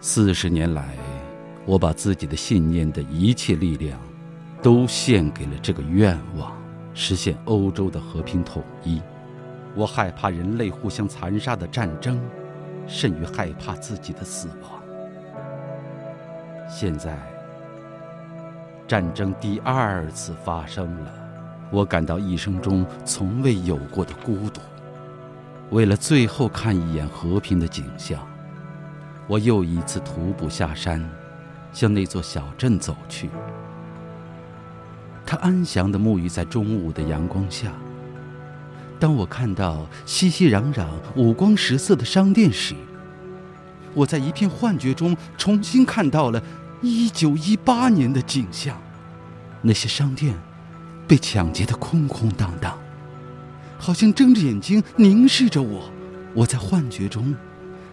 [0.00, 0.94] 四十年来，
[1.66, 3.98] 我把自己的信念的一切力量。
[4.62, 6.52] 都献给了这个愿望，
[6.92, 9.00] 实现欧洲的和平统一。
[9.74, 12.20] 我害怕人类互相残杀的战争，
[12.86, 14.82] 甚于害怕自己的死亡。
[16.68, 17.18] 现在，
[18.86, 21.12] 战争第二次发生了，
[21.70, 24.60] 我感到一生中从未有过的孤独。
[25.70, 28.26] 为了最后看一眼和平的景象，
[29.28, 31.08] 我又一次徒步下山，
[31.72, 33.30] 向那座小镇走去。
[35.24, 37.72] 他安详地沐浴在中午的阳光下。
[39.00, 40.86] 当我看到熙熙攘攘、
[41.16, 42.74] 五光十色的商店时，
[43.94, 46.40] 我在一片幻觉中重新看到了
[46.82, 48.76] 1918年的景象。
[49.62, 50.34] 那些商店
[51.08, 52.78] 被抢劫得空空荡荡，
[53.78, 55.90] 好像睁着眼睛凝视着我。
[56.34, 57.34] 我在幻觉中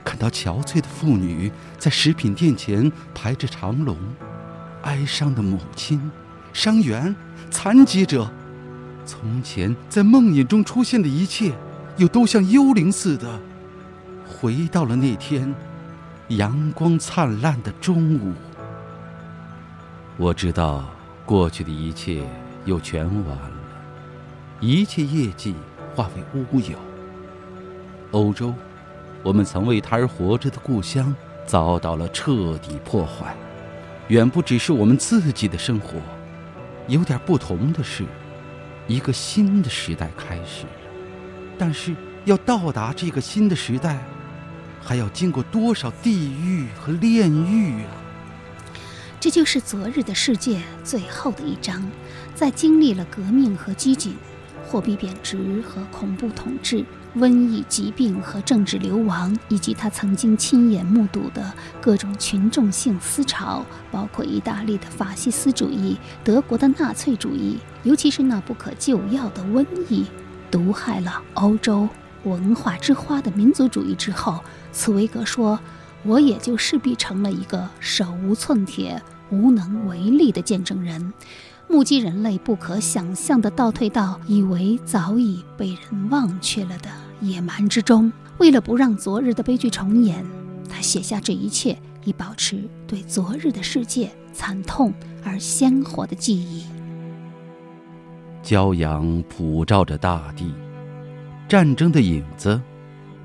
[0.03, 3.97] 看到憔悴的妇女在食品店前排着长龙，
[4.83, 6.11] 哀伤的母亲。
[6.53, 7.15] 伤员、
[7.51, 8.31] 残疾者，
[9.07, 11.53] 从前在梦魇中出现的一切，
[11.95, 13.39] 又都像幽灵似的，
[14.27, 15.55] 回到了那天
[16.27, 18.33] 阳光灿烂的中午。
[20.17, 20.83] 我知道
[21.25, 22.27] 过去的一切
[22.65, 23.51] 又全完了，
[24.59, 25.55] 一切业绩
[25.95, 26.77] 化为乌有。
[28.11, 28.53] 欧洲，
[29.23, 31.15] 我们曾为他而活着的故乡，
[31.45, 33.35] 遭到了彻底破坏，
[34.09, 35.93] 远不只是我们自己的生活。
[36.87, 38.05] 有点不同的是，
[38.87, 40.71] 一个新的时代开始了。
[41.57, 41.95] 但是
[42.25, 43.97] 要到达这个新的时代，
[44.81, 47.91] 还要经过多少地狱和炼狱啊！
[49.19, 51.83] 这就是昨日的世界最后的一章，
[52.35, 54.15] 在经历了革命和激进。
[54.65, 56.83] 货币贬值和恐怖统治、
[57.15, 70.05] 瘟疫、疾病和政治流亡，以及他曾经亲眼目睹的各种群众性思潮，包括意大利的法西斯主义、德国的纳粹主义，尤其是那不可救药的瘟疫，
[70.51, 71.89] 毒害了欧洲
[72.23, 74.39] 文化之花的民族主义之后，
[74.71, 75.59] 茨威格说
[76.03, 81.13] ：“我也就势必成了一个手无寸铁、无能为力的见证人。”
[81.69, 88.11] 目击人类不可想象的倒退到以为早已被人忘却了的野蛮之中。
[88.37, 90.25] 为了不让昨日的悲剧重演，
[90.69, 94.93] 他写下这一切，以保持对昨日的世界惨痛
[95.25, 96.63] 而鲜活的记忆。
[98.43, 100.53] 骄阳普照着大地，
[101.49, 102.61] 战争的影子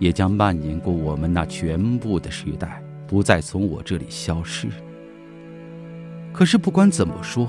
[0.00, 4.66] 也将蔓延过我们那全部的时代，不再从我这里消失。
[6.32, 7.46] 可是不管怎么说。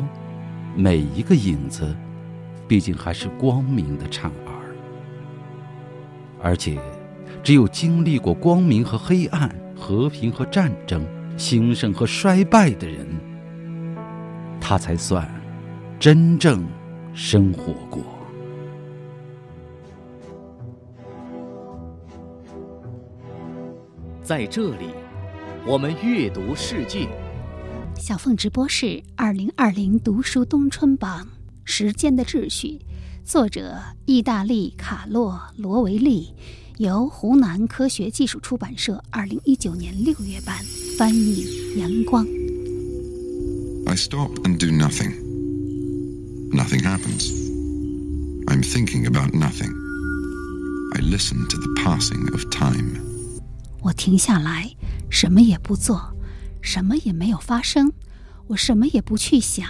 [0.76, 1.96] 每一个影子，
[2.68, 4.76] 毕竟还是光明的产儿，
[6.42, 6.80] 而且，
[7.44, 11.06] 只有经历过光明和黑暗、和平和战争、
[11.38, 13.08] 兴盛和衰败的人，
[14.60, 15.30] 他才算
[16.00, 16.66] 真正
[17.14, 18.02] 生活过。
[24.24, 24.90] 在这里，
[25.68, 27.08] 我们阅读世界。
[28.06, 31.26] 小凤直播室二零二零读书冬春榜
[31.64, 32.68] 《时间的秩序》，
[33.24, 36.34] 作者意大利卡洛罗维利，
[36.80, 40.58] 由湖南科学技术出版社二零一九年六月版
[40.98, 41.46] 翻译，
[41.78, 42.26] 阳光。
[43.86, 45.14] I stop and do nothing.
[46.52, 47.32] Nothing happens.
[48.48, 49.72] I'm thinking about nothing.
[50.94, 53.00] I listen to the passing of time.
[53.82, 54.76] 我停下来，
[55.10, 56.13] 什么也不做，
[56.64, 57.92] 什么也没有发生，
[58.48, 59.68] 我什么也不去想，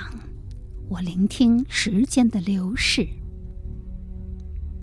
[0.87, 3.07] 我聆听时间的流逝，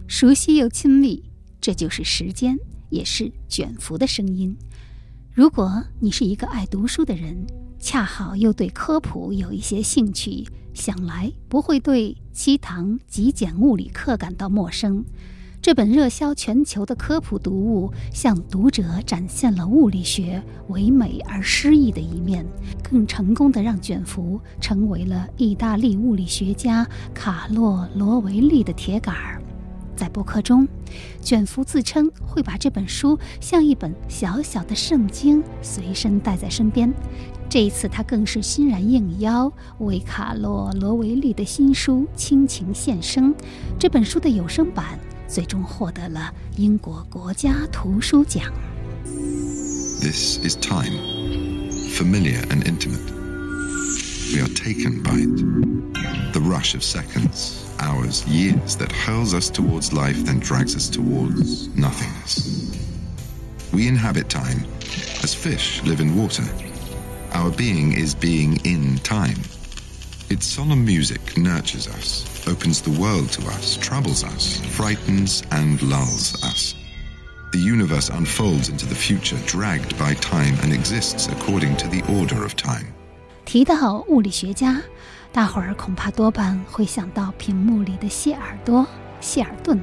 [0.09, 1.23] 熟悉又亲密，
[1.61, 4.57] 这就是时间，也是卷福的声音。
[5.33, 7.46] 如果你是一个爱读书的人，
[7.79, 10.44] 恰好又对科普有一些兴趣，
[10.75, 15.05] 想来不会对《七堂极简物理课》感到陌生。
[15.62, 22.46] 这本热销全球的科普读物，向读者展现了物理学唯美而诗意的一面，
[22.83, 29.42] 更成功的让卷福成为了意大利物理学家卡洛罗维利的铁杆儿。
[29.94, 30.66] 在播客中，
[31.20, 36.90] 卷福自称会把这本书像一本小小的圣经随身带在身边。
[37.51, 43.35] 这一次，他更是欣然应邀，为卡洛罗维利的新书倾情献声。
[43.79, 44.99] 这本书的有声版。
[45.30, 48.52] 最终获得了英国国家图书奖。
[50.02, 50.94] This is time,
[51.96, 53.12] familiar and intimate.
[54.34, 56.34] We are taken by it.
[56.34, 61.68] The rush of seconds, hours, years that hurls us towards life, then drags us towards
[61.76, 62.76] nothingness.
[63.72, 64.65] We inhabit time
[65.24, 66.44] as fish live in water.
[67.34, 69.39] Our being is being in time.
[70.30, 76.36] Its solemn music nurtures us, opens the world to us, troubles us, frightens and lulls
[76.44, 76.76] us.
[77.52, 82.44] The universe unfolds into the future, dragged by time, and exists according to the order
[82.44, 82.94] of time.
[83.46, 84.82] 提到物理学家，
[85.32, 88.86] 大伙儿恐怕多半会想到屏幕里的谢耳朵、
[89.21, 89.79] 谢尔顿。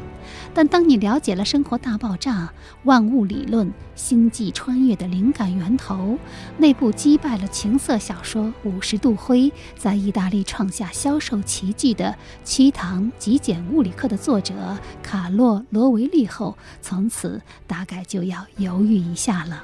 [0.54, 2.46] 但当你了解了《生活大爆炸》、
[2.84, 6.18] 万物理论、星际穿越的灵感源头，
[6.58, 9.42] 那部击败了情色小说《五十度灰》
[9.78, 12.06] 在意大利创下销售奇迹的
[12.44, 19.64] 《七堂极简物理课》的作者卡洛罗维利后，从此大概就要犹豫一下了。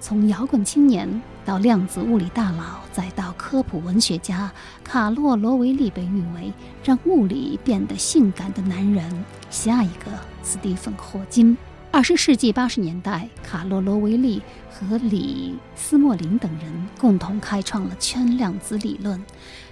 [0.00, 4.50] 从摇滚青年到量子物理大佬，再到科普文学家，
[4.82, 6.52] 卡洛罗维利被誉为
[6.82, 9.24] 让物理变得性感的男人。
[9.50, 10.10] 下一个，
[10.42, 11.56] 斯蒂芬霍金。
[11.90, 19.22] 二十世纪八十年代，卡洛罗维利和里斯莫林等人共同开创了圈量子理论，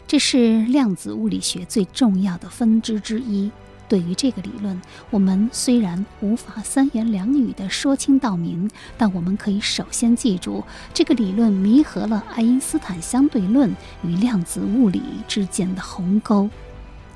[0.07, 3.51] 这是量子物理学最重要的分支之一。
[3.89, 10.65] 对于这个理论，我们虽然无法三言两语地说清道明，但我们可以首先记住，
[10.95, 16.49] 这个理论弥合了爱因斯坦相对论与量子物理之间的鸿沟。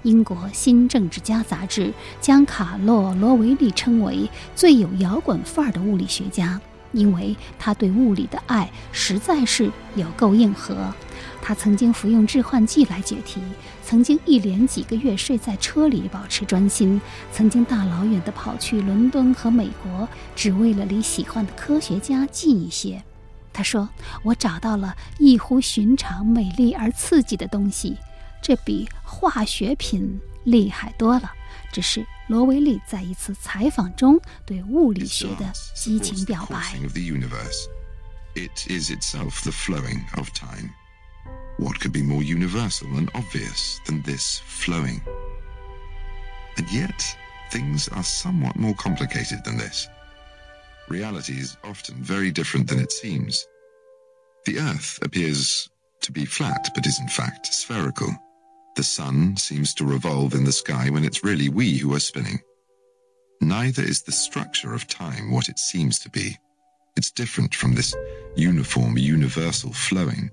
[0.02, 6.60] 英国《新政治家》杂志将卡洛罗维利称为最有摇滚范儿的物理学家，
[6.92, 10.76] 因为他对物理的爱实在是有够硬核。
[11.42, 13.40] 他曾经服用致幻剂来解题，
[13.86, 17.00] 曾经一连几个月睡在车里保持专心，
[17.32, 23.00] 曾经大老远的跑去伦敦和美国，只为了离喜欢的科学家近一些。
[23.52, 23.88] 他说
[24.24, 27.96] ：“我找到了异乎寻常、美丽而刺激的东西，
[28.42, 31.32] 这比化学品厉害多了。”
[31.72, 36.74] 这是罗维利在一次采访中对物理学的激情表白。
[38.34, 40.70] It is itself the flowing of time.
[41.58, 45.00] What could be more universal and obvious than this flowing?
[46.58, 47.02] And yet,
[47.50, 49.88] things are somewhat more complicated than this.
[50.88, 53.46] Reality is often very different than it seems.
[54.44, 55.68] The Earth appears
[56.02, 58.08] to be flat, but is in fact spherical.
[58.76, 62.40] The sun seems to revolve in the sky when it's really we who are spinning.
[63.40, 66.36] Neither is the structure of time what it seems to be.
[66.96, 67.94] It's different from this
[68.36, 70.30] uniform, universal flowing.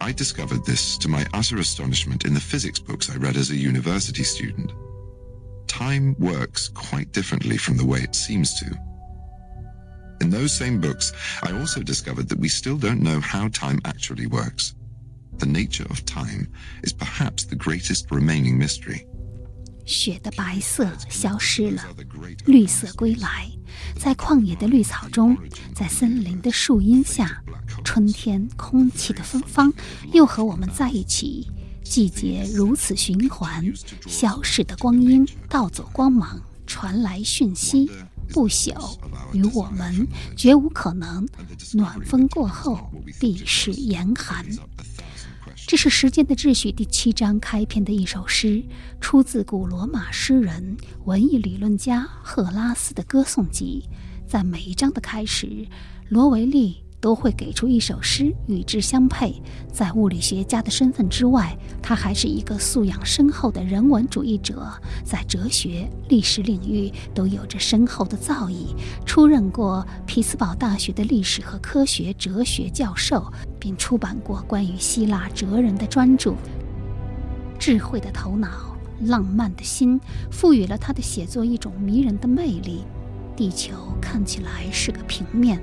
[0.00, 3.56] I discovered this to my utter astonishment in the physics books I read as a
[3.56, 4.72] university student.
[5.66, 8.66] Time works quite differently from the way it seems to.
[10.20, 14.26] In those same books, I also discovered that we still don't know how time actually
[14.26, 14.74] works.
[15.38, 16.48] The nature of time
[16.82, 19.06] is perhaps the greatest remaining mystery.
[19.84, 21.82] 雪的白色消失了，
[22.46, 23.50] 绿色归来，
[23.97, 25.37] 在旷野的绿草中，
[25.73, 27.41] 在森林的树荫下，
[27.83, 29.73] 春天空气的芬芳
[30.13, 31.47] 又和我们在一起。
[31.83, 33.73] 季节如此循环，
[34.07, 37.89] 消逝的光阴盗走光芒，传来讯息。
[38.33, 38.97] 不朽
[39.33, 40.07] 与我们
[40.37, 41.27] 绝无可能。
[41.73, 44.45] 暖风过后，必是严寒。
[45.71, 48.61] 这是《时间的秩序》第七章开篇的一首诗，
[48.99, 53.85] 出自古罗马诗人、文艺理论家赫拉斯的歌颂集。
[54.27, 55.65] 在每一章的开始，
[56.09, 59.33] 罗维利都会给出一首诗与之相配。
[59.73, 64.71] 在物理学家的身份之外，他还是一个素养深厚的人文主义者，
[65.03, 68.67] 在哲学、历史领域都有着深厚的造诣，
[69.05, 73.25] 出任过匹兹堡大学的历史和科学哲学教授，
[73.59, 76.35] 并出版过关于希腊哲人的专著。
[77.57, 79.99] 智慧的头脑，浪漫的心，
[80.29, 82.83] 赋予了他的写作一种迷人的魅力。
[83.35, 85.59] 地球看起来是个平面，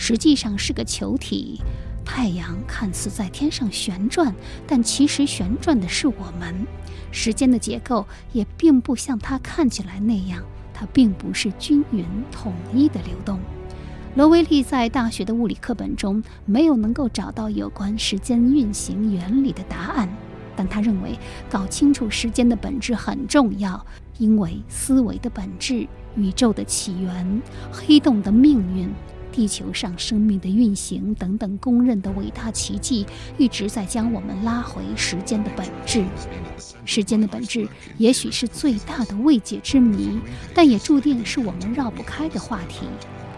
[0.00, 1.60] 实际上是个球体。
[2.06, 4.34] 太阳看似在天上旋转，
[4.66, 6.66] 但其实旋转的是我们。
[7.12, 10.42] 时间的结构也并不像它看起来那样，
[10.72, 13.38] 它并不是均匀统一的流动。
[14.14, 20.08] 罗威利在大学的物理课本中没有能够找到有关时间运行原理的答案，
[20.56, 21.16] 但他认为
[21.50, 23.84] 搞清楚时间的本质很重要，
[24.16, 25.86] 因为思维的本质。
[26.16, 27.40] 宇宙的起源、
[27.70, 28.92] 黑洞的命运、
[29.32, 33.06] 地球上生命的运行等等公认的伟大奇迹，
[33.38, 36.04] 一直在将我们拉回时间的本质。
[36.84, 37.68] 时间的本质
[37.98, 40.18] 也许是最大的未解之谜，
[40.54, 42.86] 但也注定是我们绕不开的话题。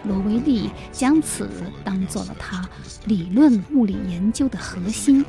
[0.05, 1.49] 罗威利将此
[1.84, 2.68] 当做了他
[3.05, 5.24] 理论物理研究的核心。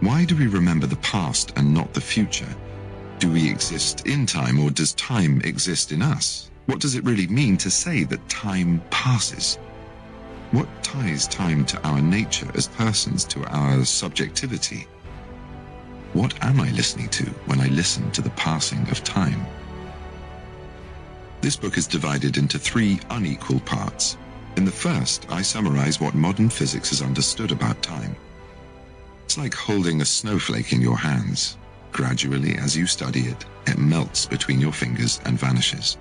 [0.00, 2.46] Why do we remember the past and not the future?
[3.18, 6.50] Do we exist in time or does time exist in us?
[6.66, 9.56] What does it really mean to say that time passes?
[10.52, 14.86] What ties time to our nature as persons, to our subjectivity?
[16.12, 19.44] What am I listening to when I listen to the passing of time?
[21.40, 24.16] This book is divided into three unequal parts.
[24.56, 28.14] In the first, I summarize what modern physics has understood about time.
[29.24, 31.56] It's like holding a snowflake in your hands.
[31.92, 35.94] Gradually, as you study it, it melts between your fingers and vanishes.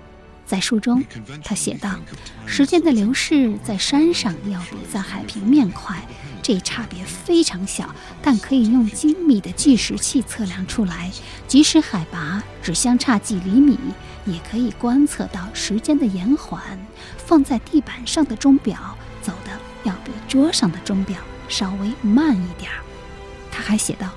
[0.45, 1.03] 在书中，
[1.43, 1.99] 他写道
[2.47, 6.01] ：“时间的流逝在山上要比在海平面快，
[6.41, 11.11] 这差别非常小，但可以用精密的计时器测量出来。
[11.47, 13.77] 即使海拔只相差几厘米，
[14.25, 16.61] 也可以观测到时间的延缓。
[17.17, 19.51] 放在地板上的钟表走的
[19.83, 21.17] 要比桌上的钟表
[21.49, 22.79] 稍微慢一点儿。”
[23.51, 24.09] 他还写道：“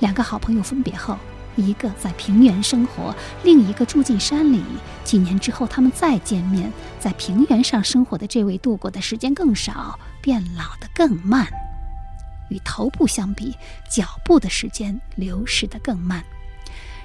[0.00, 1.16] 两个好朋友分别后，
[1.56, 4.62] 一个在平原生活，另一个住进山里。
[5.04, 11.46] 几年之后，他们再见面，在平原上生活的这位度过的时间更少，变老的更慢。
[12.48, 13.54] 与头部相比，
[13.88, 16.24] 脚步的时间流逝的更慢。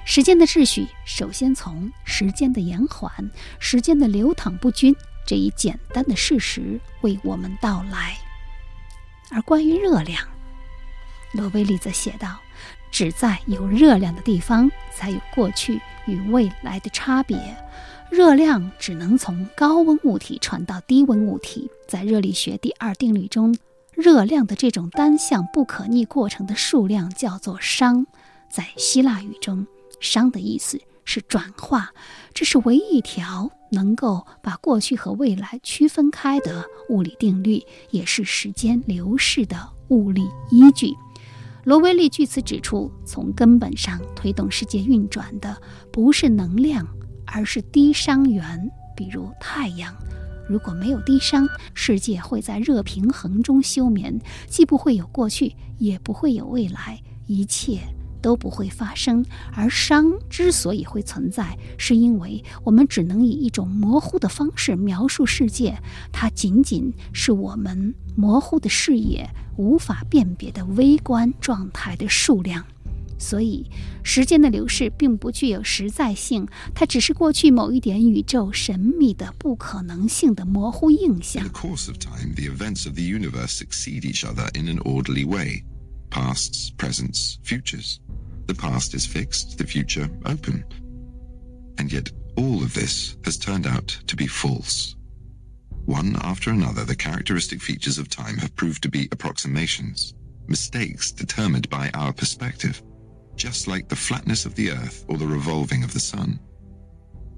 [0.04, 3.10] 时间的秩序首先从时间的延缓、
[3.58, 4.94] 时间的流淌不均
[5.26, 8.16] 这一简单的事实为我们到来。
[9.30, 10.24] 而关于热量。”
[11.34, 12.38] 罗威利则写道
[12.96, 17.38] ：“只在有热量的地方，才有过去与未来的差别。
[18.08, 21.70] 热量只能从高温物体传到低温物体。
[21.86, 23.54] 在热力学第二定律中，
[23.92, 28.06] 热量的这种单向不可逆过程的数量叫做熵。
[28.48, 29.66] 在希腊语中，
[30.00, 31.90] 熵的意思是转化。
[32.32, 40.94] 这是唯一一条能够把过去和未来区分开的物理定律，也是时间流逝的物理依据。”
[41.66, 45.60] 罗威利据此指出，从根本上推动世界运转的
[45.90, 46.86] 不是能量，
[47.24, 49.92] 而是低熵源，比如太阳。
[50.48, 51.44] 如果没有低熵，
[51.74, 57.80] 世界会在热平衡中休眠，既不会有过去，也不会有未来，一切。
[58.20, 59.24] 都不会发生。
[59.52, 65.78] 而熵之所以会存在，是因为我们只能以一种模糊的方式描述世界，
[66.12, 72.64] 它仅仅是我们模糊的视野无法辨别的微观状态的数量。
[73.18, 73.64] 所以，
[74.02, 81.42] 时间的流逝并不具有实在性，它只是过去某一点宇宙神秘的不可能性的模糊印象。
[81.42, 85.26] In the course of time, the events of the universe succeed each other in an orderly
[85.26, 85.62] way:
[86.10, 88.00] pasts, presents, futures.
[88.46, 90.64] The past is fixed, the future open.
[91.78, 94.96] And yet all of this has turned out to be false.
[95.86, 100.14] One after another, the characteristic features of time have proved to be approximations,
[100.48, 102.82] mistakes determined by our perspective,
[103.36, 106.40] just like the flatness of the earth or the revolving of the sun.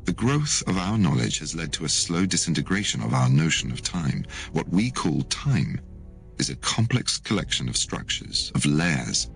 [0.04, 3.82] The growth of our knowledge has led to a slow disintegration of our notion of
[3.82, 4.24] time.
[4.52, 5.80] What we call time
[6.39, 9.29] is a complex collection of structures, of layers,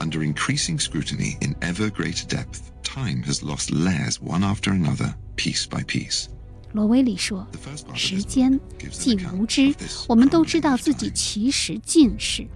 [0.00, 5.66] under increasing scrutiny in ever greater depth, time has lost layers one after another, piece
[5.66, 6.28] by piece.
[6.72, 8.58] 罗威里说：“时间
[8.90, 9.74] 既无知，
[10.08, 12.48] 我们都知道自己其实近视。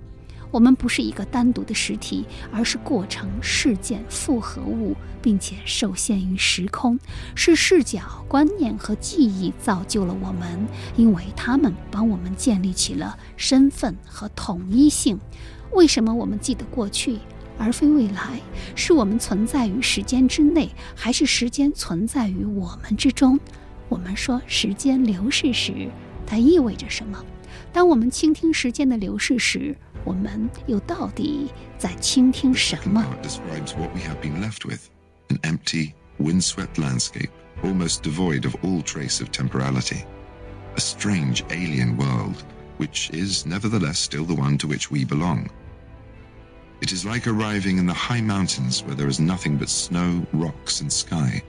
[0.54, 7.00] 我们不是一个单独的实体，而是过程、事件、复合物，并且受限于时空。
[7.34, 15.20] 是视角、观念和记忆造就了我们，因为他们帮我们建立起了身份和统一性。
[15.72, 17.18] 为什么我们记得过去，
[17.58, 18.40] 而非未来？
[18.76, 23.40] 是我们存在于时间之内，还是时间存在于我们之中？
[23.90, 25.90] 我们说时间流逝时，
[26.28, 27.26] 它意味着什么？
[27.72, 33.03] 当我们倾听时间的流逝时，我们又到底在倾听什 Second 么？
[33.03, 34.89] part describes what we have been left with
[35.29, 37.31] an empty, windswept landscape,
[37.63, 40.05] almost devoid of all trace of temporality.
[40.77, 42.45] A strange alien world,
[42.79, 45.51] which is nevertheless still the one to which we belong.
[46.81, 50.81] It is like arriving in the high mountains where there is nothing but snow, rocks,
[50.81, 51.43] and sky.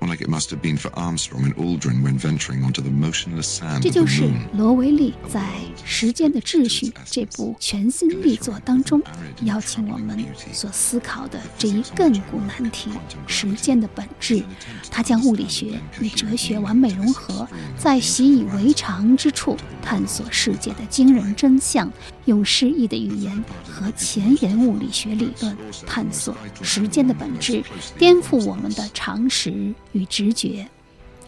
[0.00, 3.80] Like it must have been for Armstrong and Aldrin when venturing onto the motionless sand
[3.80, 5.40] 这就是罗维利在
[5.82, 9.02] 《时间的秩序》这部全新力作当中
[9.44, 10.22] 邀请我们
[10.52, 12.90] 所思考的这一亘古难题——
[13.26, 14.44] 时间的本质。
[14.90, 21.90] 他将物理学与哲学完美融合，在习以为常之处探索世界的惊人真相，
[22.26, 27.64] 用诗意的语言和前沿物理学理论探索时间的本质，
[27.98, 30.68] 颠覆我们的常识与直觉。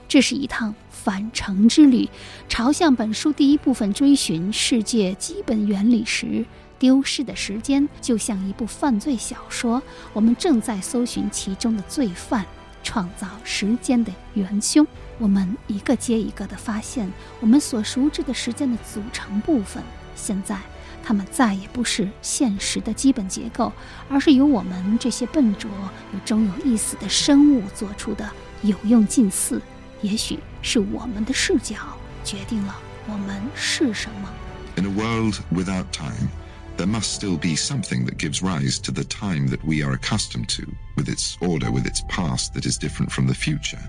[0.07, 2.09] 这是一趟返程之旅，
[2.49, 6.45] 朝向本书第一部分追寻世界基本原理时，
[6.79, 12.47] 丢失的时间就像一部犯罪小说，我们正在搜寻其中的罪犯，
[12.83, 14.87] 创造时间的元凶。
[15.19, 17.11] 我们一个接一个地发现，
[17.41, 19.83] 我们所熟知的时间的组成部分，
[20.14, 20.57] 现在
[21.03, 23.73] 它们再也不是现实的基本结构，
[24.09, 25.71] 而是由我们这些笨拙
[26.12, 28.31] 又终有一死的生物做出的
[28.66, 29.62] 有用近似。
[30.02, 31.76] 也许是我们的视角
[32.24, 32.76] 决定了
[33.08, 34.34] 我们是什么。
[34.78, 36.30] In a world without time,
[36.78, 40.49] there must still be something that gives rise to the time that we are accustomed
[40.49, 43.82] to, with its order, with its past that is different from the future,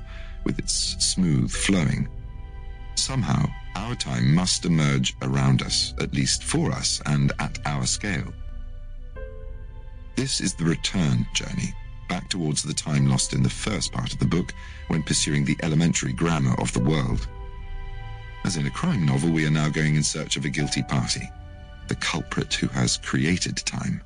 [0.45, 2.09] with its smooth flowing.
[2.97, 8.33] Somehow, our time must emerge around us, at least for us and at our scale.
[10.15, 11.73] This is the return journey,
[12.09, 14.53] back towards the time lost in the first part of the book
[14.89, 17.27] when pursuing the elementary grammar of the world.
[18.45, 21.23] As in a crime novel, we are now going in search of a guilty party,
[21.89, 24.01] the culprit who has created time.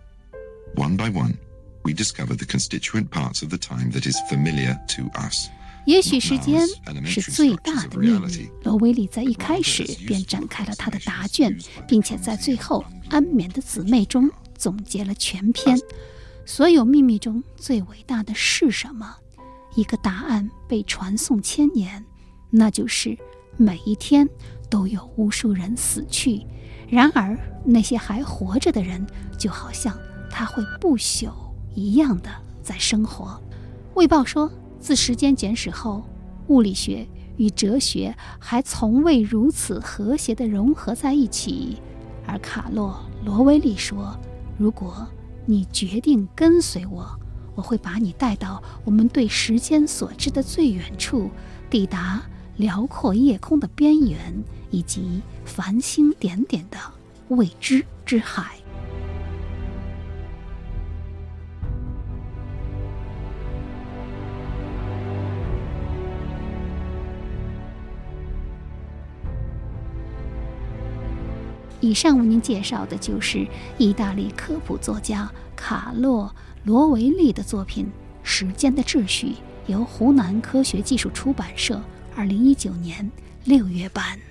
[0.74, 1.38] One by one,
[1.84, 5.48] we discover the constituent parts of the time that is familiar to us.
[5.86, 6.66] 也许时间
[7.04, 8.50] 是最大的秘密。
[8.64, 14.28] 罗威利在一开始便展开了他的答卷，并且在最后安眠的姊妹中
[14.58, 15.78] 总结了全篇。
[16.53, 19.15] 所有秘密中最伟大的是什么？
[19.73, 22.03] 一个答案被传颂千年，
[22.49, 23.17] 那就是
[23.55, 24.27] 每一天
[24.69, 26.45] 都有无数人死去，
[26.89, 29.97] 然而那些还活着的人，就好像
[30.29, 31.31] 他会不朽
[31.73, 32.29] 一样的
[32.61, 33.41] 在生活。
[33.93, 34.51] 卫报说。
[34.77, 36.03] 自时间简史后，
[36.47, 41.77] 物理学与哲学还从未如此和谐地融合在一起。
[42.25, 44.19] 而卡洛·罗威利说
[44.57, 45.07] ：“如果
[45.51, 47.05] 你决定跟随我，
[47.55, 51.29] 我会把你带到我们对时间所知的最远处，
[51.69, 52.21] 抵达
[52.55, 56.77] 辽阔夜空的边缘，以及繁星点点的
[57.27, 58.55] 未知之海。”
[71.81, 73.45] 以上为您介绍的就是
[73.77, 76.25] 意大利科普作家卡洛·
[76.63, 77.85] 罗维利的作品
[78.23, 79.27] 《时间的秩序》，
[79.65, 81.81] 由湖南科学技术出版社
[82.15, 83.11] 二零一九年
[83.43, 84.30] 六月版。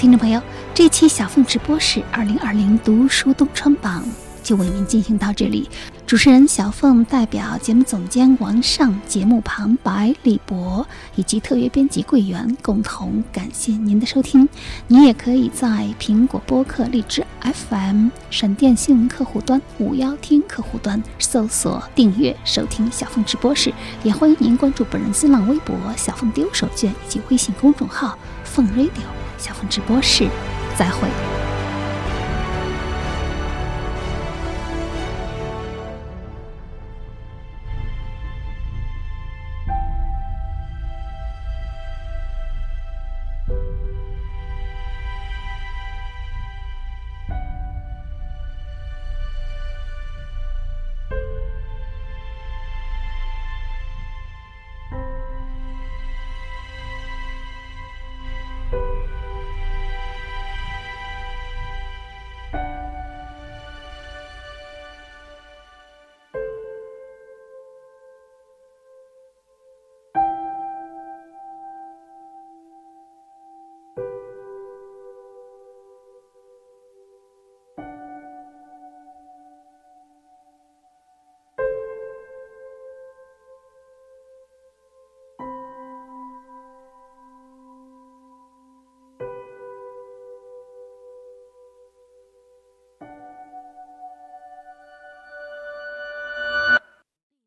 [0.00, 0.40] 听众朋友，
[0.72, 4.02] 这期小凤直播室二零二零读书东川榜
[4.42, 5.68] 就为您进行到这里。
[6.06, 14.48] 主持人小凤代表节目总监王尚、节目旁白李博以及特约编辑桂圆共同感谢您的收听。
[14.86, 23.70] 您也可以在苹果播客、荔枝 FM、闪电新闻客户端、五幺听客户端搜索订阅收听小凤直播室，
[24.02, 29.19] 也欢迎您关注本人新浪微博“小凤丢手绢”以及微信公众号“凤 radio”。
[29.40, 30.28] 小凤直播室，
[30.76, 31.08] 再会。